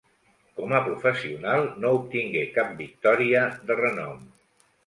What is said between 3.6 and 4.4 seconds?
de renom.